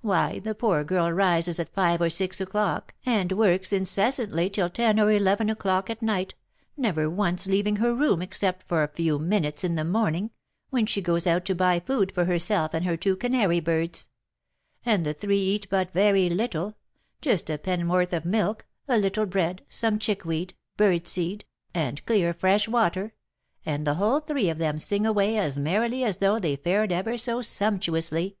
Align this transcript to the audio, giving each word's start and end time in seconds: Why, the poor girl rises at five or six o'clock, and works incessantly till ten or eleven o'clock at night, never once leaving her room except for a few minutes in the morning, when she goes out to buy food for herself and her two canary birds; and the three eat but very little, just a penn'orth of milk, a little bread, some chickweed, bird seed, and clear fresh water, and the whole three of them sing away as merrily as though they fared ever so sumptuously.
Why, 0.00 0.38
the 0.38 0.54
poor 0.54 0.84
girl 0.84 1.10
rises 1.10 1.58
at 1.58 1.74
five 1.74 2.00
or 2.00 2.08
six 2.08 2.40
o'clock, 2.40 2.94
and 3.04 3.32
works 3.32 3.72
incessantly 3.72 4.48
till 4.48 4.70
ten 4.70 5.00
or 5.00 5.10
eleven 5.10 5.50
o'clock 5.50 5.90
at 5.90 6.00
night, 6.02 6.36
never 6.76 7.10
once 7.10 7.48
leaving 7.48 7.74
her 7.78 7.92
room 7.92 8.22
except 8.22 8.62
for 8.68 8.84
a 8.84 8.92
few 8.94 9.18
minutes 9.18 9.64
in 9.64 9.74
the 9.74 9.84
morning, 9.84 10.30
when 10.70 10.86
she 10.86 11.02
goes 11.02 11.26
out 11.26 11.44
to 11.46 11.54
buy 11.56 11.80
food 11.80 12.12
for 12.12 12.26
herself 12.26 12.74
and 12.74 12.84
her 12.84 12.96
two 12.96 13.16
canary 13.16 13.58
birds; 13.58 14.08
and 14.84 15.04
the 15.04 15.12
three 15.12 15.40
eat 15.40 15.66
but 15.68 15.92
very 15.92 16.30
little, 16.30 16.76
just 17.20 17.50
a 17.50 17.58
penn'orth 17.58 18.12
of 18.12 18.24
milk, 18.24 18.66
a 18.86 18.96
little 18.96 19.26
bread, 19.26 19.62
some 19.68 19.98
chickweed, 19.98 20.54
bird 20.76 21.08
seed, 21.08 21.44
and 21.74 22.06
clear 22.06 22.32
fresh 22.32 22.68
water, 22.68 23.14
and 23.64 23.84
the 23.84 23.94
whole 23.94 24.20
three 24.20 24.48
of 24.48 24.58
them 24.58 24.78
sing 24.78 25.04
away 25.04 25.36
as 25.36 25.58
merrily 25.58 26.04
as 26.04 26.18
though 26.18 26.38
they 26.38 26.54
fared 26.54 26.92
ever 26.92 27.18
so 27.18 27.42
sumptuously. 27.42 28.36